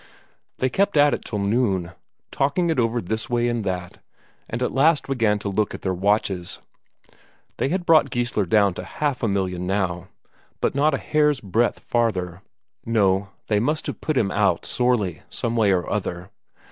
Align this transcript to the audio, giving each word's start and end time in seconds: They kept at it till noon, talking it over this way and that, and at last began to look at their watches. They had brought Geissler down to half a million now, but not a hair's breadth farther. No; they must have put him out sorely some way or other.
They 0.57 0.67
kept 0.71 0.97
at 0.97 1.13
it 1.13 1.23
till 1.23 1.37
noon, 1.37 1.91
talking 2.31 2.71
it 2.71 2.79
over 2.79 3.01
this 3.01 3.29
way 3.29 3.47
and 3.47 3.63
that, 3.65 3.99
and 4.49 4.63
at 4.63 4.71
last 4.71 5.05
began 5.05 5.37
to 5.37 5.47
look 5.47 5.75
at 5.75 5.83
their 5.83 5.93
watches. 5.93 6.59
They 7.57 7.69
had 7.69 7.85
brought 7.85 8.09
Geissler 8.09 8.47
down 8.47 8.73
to 8.73 8.83
half 8.83 9.21
a 9.21 9.27
million 9.27 9.67
now, 9.67 10.07
but 10.59 10.73
not 10.73 10.95
a 10.95 10.97
hair's 10.97 11.39
breadth 11.39 11.79
farther. 11.79 12.41
No; 12.83 13.29
they 13.45 13.59
must 13.59 13.85
have 13.85 14.01
put 14.01 14.17
him 14.17 14.31
out 14.31 14.65
sorely 14.65 15.21
some 15.29 15.55
way 15.55 15.69
or 15.71 15.87
other. 15.87 16.31